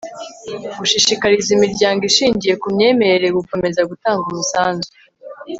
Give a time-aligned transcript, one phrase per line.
[0.77, 4.89] gushishikariza imiryango ishingiye ku myemerere gukomeza gutanga umusanzu